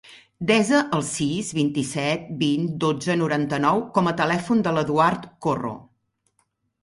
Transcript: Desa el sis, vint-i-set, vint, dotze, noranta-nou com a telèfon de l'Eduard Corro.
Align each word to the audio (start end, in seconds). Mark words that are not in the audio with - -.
Desa 0.51 0.77
el 0.97 1.03
sis, 1.09 1.49
vint-i-set, 1.57 2.23
vint, 2.39 2.63
dotze, 2.85 3.17
noranta-nou 3.23 3.83
com 3.97 4.09
a 4.09 4.13
telèfon 4.23 4.63
de 4.69 4.73
l'Eduard 4.79 5.27
Corro. 5.47 5.75